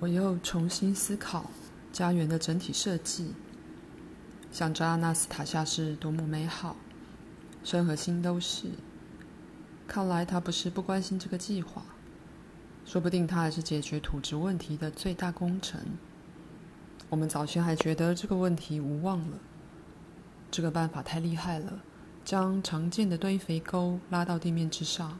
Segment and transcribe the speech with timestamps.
[0.00, 1.50] 我又重新思考
[1.92, 3.34] 家园的整体设计，
[4.50, 6.74] 想着阿纳斯塔夏是多么美好，
[7.62, 8.68] 身和心都是。
[9.86, 11.82] 看来他不是不关心这个计划，
[12.86, 15.78] 说不定他还是解决土质问题的最大功臣。
[17.10, 19.38] 我们早先还觉得这个问题无望了，
[20.50, 21.82] 这个办法太厉害了，
[22.24, 25.18] 将常见的堆肥沟拉到地面之上，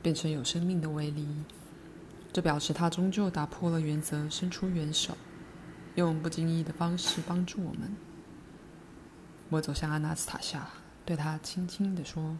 [0.00, 1.28] 变成有生命的围篱。
[2.34, 5.16] 这表示他终究打破了原则，伸出援手，
[5.94, 7.94] 用不经意的方式帮助我们。
[9.50, 10.68] 我走向阿纳斯塔夏，
[11.04, 12.36] 对他轻轻地说：“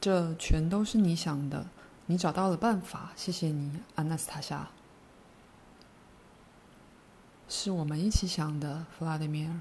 [0.00, 1.66] 这全都是你想的，
[2.06, 4.70] 你找到了办法，谢谢你，阿纳斯塔夏。
[7.46, 9.60] 是我们一起想的，弗拉德米尔。”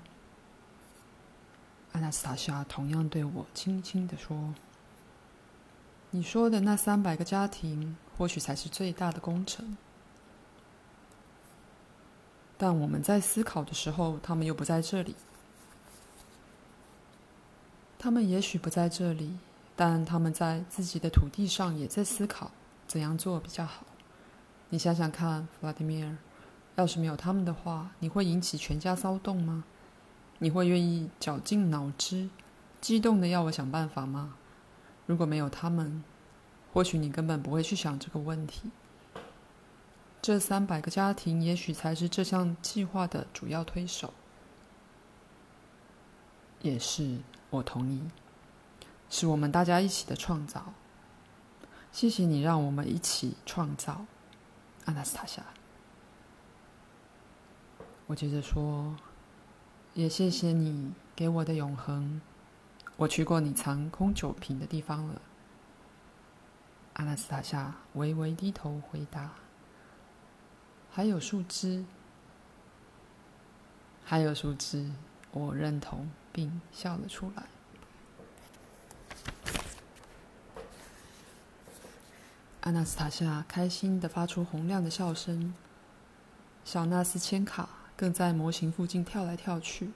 [1.92, 4.54] 阿纳斯塔夏同样对我轻轻地说。
[6.12, 9.76] 你说的那三百个家庭，或许才是最大的工程。
[12.58, 15.16] 但我们在思考的时候，他们又不在这里。
[18.00, 19.38] 他们也许不在这里，
[19.76, 22.52] 但他们在自己的土地上也在思考
[22.88, 23.86] 怎样做比较好。
[24.70, 26.16] 你想想看，弗拉迪米尔，
[26.76, 29.64] 要是没有他们的话，你会引起全家骚动吗？
[30.40, 32.30] 你会愿意绞尽脑汁，
[32.80, 34.36] 激动的要我想办法吗？
[35.06, 36.04] 如果没有他们，
[36.76, 38.70] 或许你根本不会去想这个问题。
[40.22, 44.14] 这三百个家庭也许才是这项计划的主要推手。
[46.62, 48.02] 也是，我同意，
[49.10, 50.74] 是我们大家一起的创造。
[51.94, 54.06] 谢谢你让我们一起创造，
[54.84, 55.46] 阿纳斯塔夏。
[58.08, 58.94] 我接着说，
[59.94, 62.20] 也谢谢你给我的永恒。
[62.98, 65.22] 我去过你藏空酒瓶的地方了，
[66.96, 69.32] 阿纳斯塔夏微微低头回答。
[70.92, 71.84] 还有树枝，
[74.06, 74.92] 还有树枝，
[75.32, 77.44] 我认同并笑了出来。
[82.62, 85.54] 阿纳斯塔夏开心地发出洪亮的笑声，
[86.64, 89.92] 小纳斯千卡更在模型附近跳来跳去，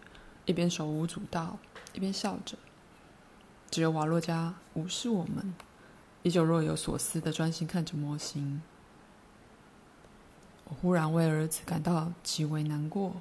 [0.45, 1.57] 一边手舞足蹈，
[1.93, 2.57] 一边笑着。
[3.71, 5.55] 只有瓦洛加无视我们，
[6.23, 8.61] 依旧若有所思地专心看着模型。
[10.65, 13.13] 我忽然为儿子感到极为难过。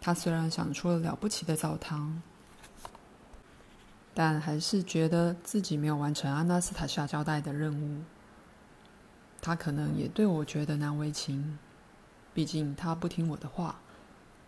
[0.00, 2.20] 他虽然想出了了不起的澡堂，
[4.12, 8.02] 但还是觉得自己没有完成阿纳斯塔夏交代的任务。
[9.40, 11.58] 他可能也对我觉得难为情，
[12.34, 13.80] 毕竟他不听我的话，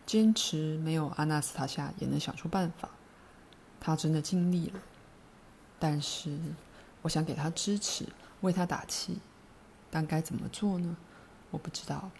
[0.04, 2.88] 坚持没有阿纳斯塔夏也能想出办法。
[3.80, 4.80] 他真的尽力了，
[5.78, 6.36] 但是
[7.04, 8.08] 我想给他支持，
[8.40, 9.18] 为他打气，
[9.90, 10.96] 但该怎么做呢？
[11.50, 12.10] 我不知道。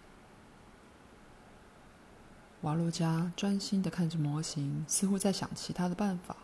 [2.61, 6.37] 瓦洛加专心地看着模型，似乎在想其他的办法。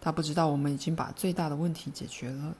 [0.00, 2.54] 他不知道我们已经把最大的问题解决了。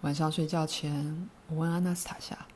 [0.00, 2.46] 晚上睡觉前，我问阿纳斯塔夏：“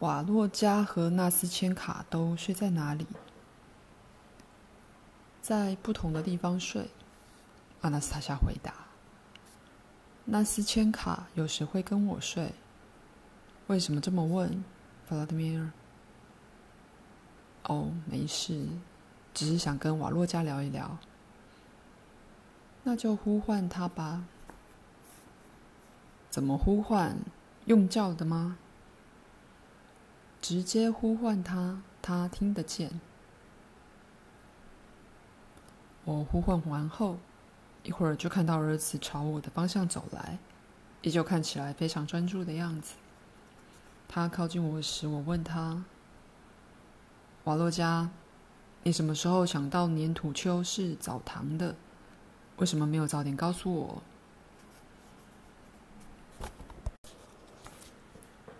[0.00, 3.06] 瓦洛加和纳斯千卡都睡在哪里？”
[5.40, 6.90] 在不同的地方睡，
[7.82, 8.72] 阿纳斯塔夏回答。
[10.24, 12.52] 纳斯千卡有时会跟我睡。
[13.68, 14.64] 为什么这么问，
[15.06, 15.70] 弗拉德米尔？
[17.64, 18.66] 哦，没事，
[19.34, 20.98] 只是想跟瓦洛加聊一聊。
[22.84, 24.24] 那就呼唤他吧。
[26.30, 27.16] 怎么呼唤？
[27.64, 28.58] 用叫的吗？
[30.40, 33.00] 直接呼唤他，他听得见。
[36.04, 37.18] 我呼唤完后，
[37.86, 40.38] 一会儿就看到儿子朝我的方向走来，
[41.02, 42.94] 依旧看起来非常专注的样子。
[44.08, 45.84] 他靠近我时，我问他
[47.44, 48.10] ：“瓦洛加，
[48.82, 51.76] 你什么时候想到粘土丘是澡堂的？
[52.56, 54.02] 为什么没有早点告诉我？”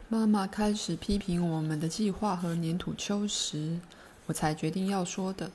[0.09, 3.81] 妈妈开始批评我们的计划和粘土丘时，
[4.27, 5.51] 我才决定要说的。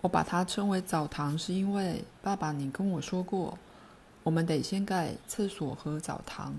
[0.00, 3.58] 我把它称为澡堂，是因为爸爸，你跟我说过，
[4.22, 6.54] 我们得先盖厕所和澡堂。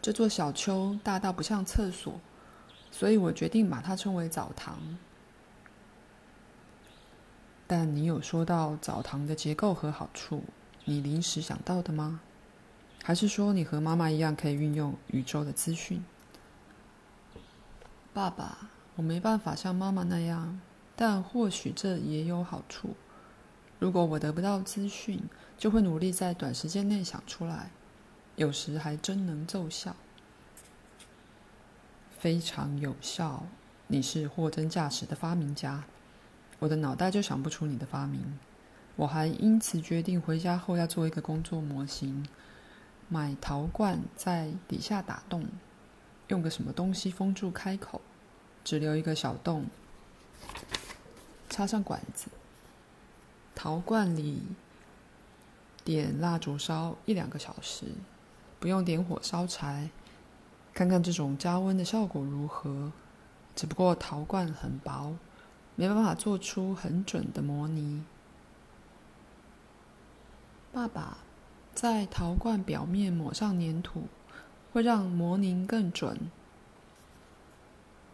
[0.00, 2.20] 这座小丘大到不像厕所，
[2.90, 4.98] 所以我决定把它称为澡堂。
[7.68, 10.42] 但你有说到澡堂的结构和好处，
[10.84, 12.20] 你临时想到的吗？
[13.04, 16.04] 还是说你和妈妈一样可以运用宇宙的资讯？
[18.12, 18.58] 爸爸，
[18.96, 20.60] 我没办法像妈妈那样。
[21.02, 22.94] 但或许这也有好处。
[23.80, 25.20] 如果我得不到资讯，
[25.58, 27.72] 就会努力在短时间内想出来。
[28.36, 29.96] 有时还真能奏效，
[32.16, 33.42] 非常有效。
[33.88, 35.82] 你是货真价实的发明家，
[36.60, 38.38] 我的脑袋就想不出你的发明。
[38.94, 42.24] 我还因此决定回家后要做一个工作模型，
[43.08, 45.48] 买陶罐在底下打洞，
[46.28, 48.00] 用个什么东西封住开口，
[48.62, 49.66] 只留一个小洞，
[51.52, 52.28] 插上管子。
[53.54, 54.42] 陶罐里
[55.84, 57.84] 点蜡烛烧一两个小时，
[58.58, 59.90] 不用点火烧柴，
[60.72, 62.90] 看看这种加温的效果如何。
[63.54, 65.14] 只不过陶罐很薄，
[65.76, 68.02] 没办法做出很准的模拟。
[70.72, 71.18] 爸爸，
[71.74, 74.04] 在陶罐表面抹上粘土，
[74.72, 76.18] 会让模拟更准。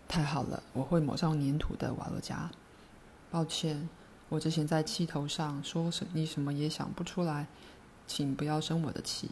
[0.08, 2.50] 太好了，我会抹上粘土的，瓦洛加。
[3.30, 3.88] 抱歉，
[4.28, 7.46] 我之前在气头上说什你什么也想不出来，
[8.06, 9.30] 请不要生我的气。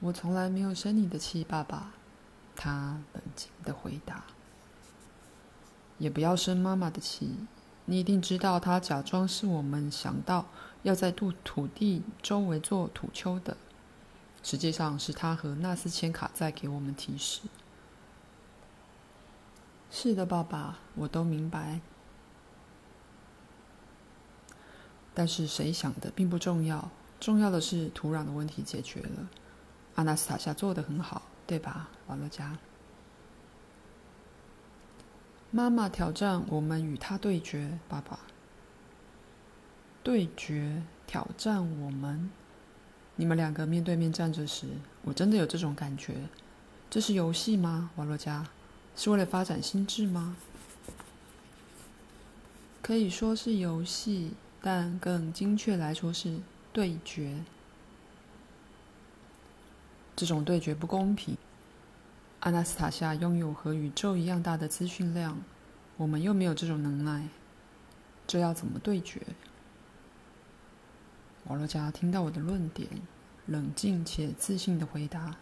[0.00, 1.92] 我从来没有生你的气，爸爸。
[2.54, 4.24] 他冷静的回答。
[5.98, 7.36] 也不要生妈妈的气。
[7.84, 10.46] 你一定知道，他假装是我们想到。
[10.82, 13.56] 要在土土地周围做土丘的，
[14.42, 17.42] 实际上是他和纳斯千卡在给我们提示。
[19.94, 21.80] 是的，爸爸，我都明白。
[25.12, 26.90] 但是谁想的并不重要，
[27.20, 29.28] 重要的是土壤的问题解决了。
[29.96, 32.58] 阿纳斯塔夏做得很好，对吧，瓦洛加？
[35.50, 38.18] 妈妈挑战我们与他对决，爸爸。
[40.02, 42.30] 对决，挑战我们。
[43.16, 44.66] 你们两个面对面站着时，
[45.02, 46.30] 我真的有这种感觉。
[46.88, 48.46] 这是游戏吗，瓦洛加？
[48.96, 50.36] 是为了发展心智吗？
[52.82, 56.38] 可以说是游戏，但更精确来说是
[56.72, 57.44] 对决。
[60.16, 61.36] 这种对决不公平。
[62.40, 65.40] 阿纳斯塔夏拥有和宇宙一样大的资讯量，
[65.96, 67.28] 我们又没有这种能耐，
[68.26, 69.20] 这要怎么对决？
[71.44, 72.88] 瓦洛加听到我的论点，
[73.46, 75.36] 冷静且自信的回答：“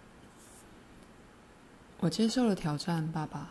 [2.00, 3.50] 我接受了挑战，爸爸。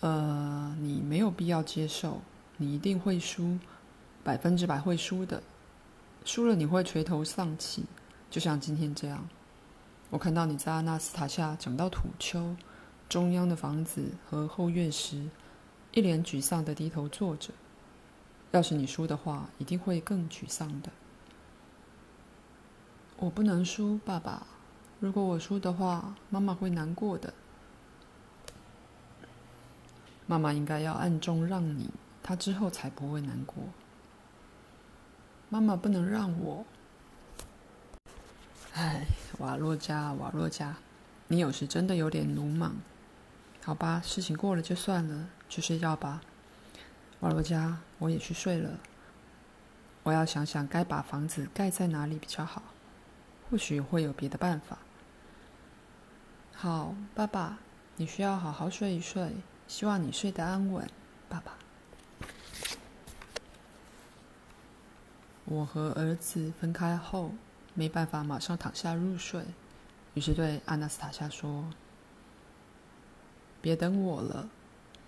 [0.00, 2.20] 呃，你没有必要接受，
[2.56, 3.56] 你一定会输，
[4.24, 5.40] 百分之百会输的。
[6.24, 7.84] 输了你会垂头丧气，
[8.30, 9.28] 就像今天这样。
[10.10, 12.56] 我看到你在阿纳斯塔夏讲到土丘、
[13.08, 15.28] 中央的房子和后院时，
[15.92, 17.54] 一脸沮丧地低头坐着。”
[18.50, 20.90] 要是你输的话，一定会更沮丧的。
[23.18, 24.44] 我不能输，爸爸。
[25.04, 27.34] 如果我输的话，妈妈会难过的。
[30.24, 31.90] 妈妈应该要暗中让你，
[32.22, 33.64] 她之后才不会难过。
[35.50, 36.64] 妈妈不能让我。
[38.72, 39.06] 唉，
[39.40, 40.74] 瓦洛加，瓦洛加，
[41.28, 42.74] 你有时真的有点鲁莽。
[43.62, 46.22] 好吧，事情过了就算了，去睡觉吧。
[47.20, 48.70] 瓦洛加，我也去睡了。
[50.02, 52.62] 我要想想该把房子盖在哪里比较好，
[53.50, 54.78] 或许会有别的办法。
[56.54, 57.58] 好，爸爸，
[57.96, 59.36] 你需要好好睡一睡，
[59.68, 60.88] 希望你睡得安稳，
[61.28, 61.52] 爸爸。
[65.44, 67.32] 我和儿子分开后，
[67.74, 69.44] 没办法马上躺下入睡，
[70.14, 71.66] 于是对阿纳斯塔夏说
[73.60, 74.48] ：“别等我了。”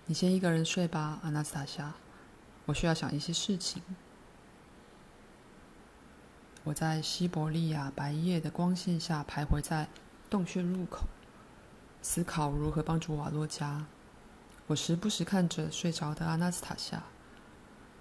[0.05, 1.93] 你先一个人睡吧，阿纳斯塔夏。
[2.65, 3.81] 我需要想一些事情。
[6.63, 9.87] 我在西伯利亚白夜的光线下徘徊在
[10.29, 11.07] 洞穴入口，
[12.01, 13.85] 思考如何帮助瓦洛加。
[14.67, 17.03] 我时不时看着睡着的阿纳斯塔夏，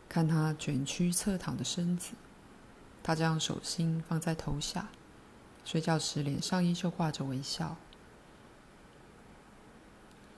[0.08, 2.14] 看他卷曲侧躺的身子，
[3.02, 4.88] 他将手心放在头下，
[5.64, 7.76] 睡觉时脸上依旧挂着微笑。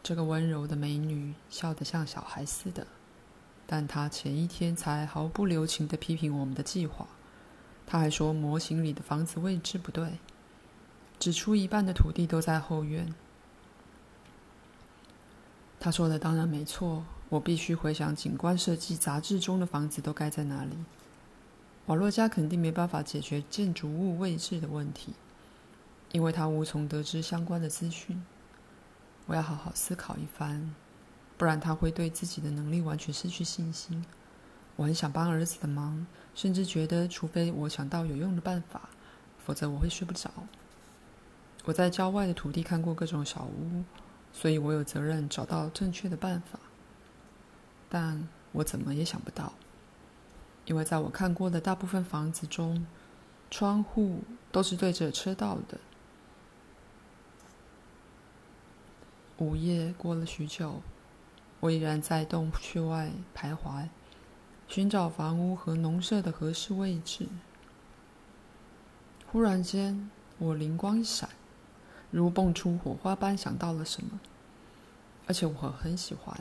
[0.03, 2.87] 这个温柔的美女笑得像小孩似的，
[3.67, 7.07] 但她前一天才毫不留情地批评我们的计划。
[7.87, 10.19] 她还说模型里的房子位置不对，
[11.19, 13.15] 指出一半的土地都在后院。
[15.81, 20.77] 他说的当然没错，我必须回想景观设计杂志中的房子都盖在哪里。
[21.87, 25.15] 瓦洛加肯定没办法解决建筑物位置的问题，
[26.13, 28.23] 因为他无从得知相关的资讯。
[29.27, 30.75] 我要好好思考一番，
[31.37, 34.05] 不然他会对自己的能力完全失去信心。
[34.77, 38.89] 我很想帮儿子的忙，甚至觉得，除非我想到有用的办法，
[39.45, 40.31] 否则我会睡不着。
[41.65, 43.83] 我在郊外的土地看过各种小屋，
[44.33, 46.59] 所以我有责任找到正确的办法。
[47.89, 49.53] 但我怎么也想不到，
[50.67, 52.87] 因为在我看过的大部分房子中，
[53.51, 55.79] 窗户都是对着车道的。
[59.39, 60.83] 午夜过了许久，
[61.61, 63.89] 我依然在洞穴外徘徊，
[64.67, 67.27] 寻找房屋和农舍的合适位置。
[69.31, 71.31] 忽然间，我灵光一闪，
[72.11, 74.19] 如蹦出火花般想到了什么，
[75.27, 76.37] 而且我很喜欢。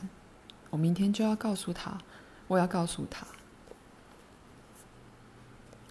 [0.70, 1.98] 我明天就要告诉他，
[2.46, 3.26] 我要告诉他。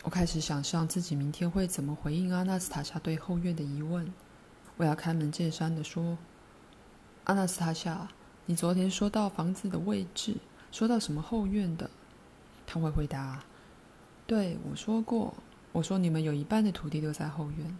[0.03, 4.12] 我开始想象自己明天会怎么回应阿纳斯塔夏对后院的疑问。
[4.77, 6.17] 我要开门见山地说
[7.25, 8.07] ：“阿纳斯塔夏，
[8.46, 10.36] 你昨天说到房子的位置，
[10.72, 11.89] 说到什么后院的？”
[12.65, 13.43] 他会回答
[14.25, 15.34] ：“对，我说过，
[15.72, 17.77] 我说你们有一半的土地都在后院。”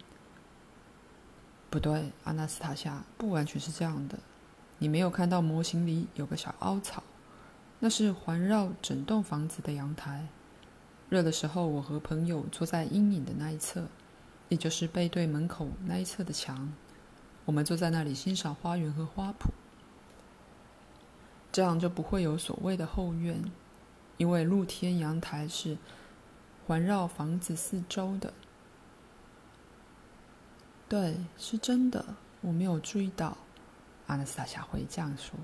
[1.70, 4.18] 不对，阿纳斯塔夏，不完全是这样的。
[4.78, 7.02] 你没有看到模型里有个小凹槽，
[7.80, 10.28] 那是环绕整栋房子的阳台。
[11.10, 13.86] 热的时候，我和朋友坐在阴影的那一侧，
[14.48, 16.72] 也就是背对门口那一侧的墙。
[17.44, 19.48] 我们坐在那里欣赏花园和花圃，
[21.52, 23.42] 这样就不会有所谓的后院，
[24.16, 25.76] 因为露天阳台是
[26.66, 28.32] 环绕房子四周的。
[30.88, 32.02] 对，是真的，
[32.40, 33.36] 我没有注意到。
[34.06, 35.38] 阿纳斯塔夏会这样说：“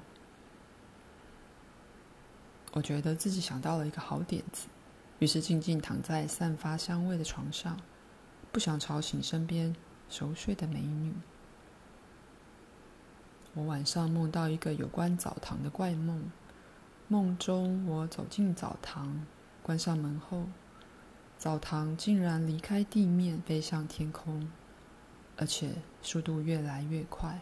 [2.73, 4.69] 我觉得自己想到了一个好点子，
[5.19, 7.79] 于是静静躺在散发香味的床上，
[8.51, 9.77] 不想吵醒身边
[10.09, 11.13] 熟睡的美女。
[13.53, 16.31] 我晚上梦到一个有关澡堂的怪梦，
[17.07, 19.27] 梦中我走进澡堂，
[19.63, 20.47] 关上门后，
[21.37, 24.51] 澡堂竟然离开地面飞向天空，
[25.37, 25.69] 而且
[26.03, 27.39] 速度越来越快。”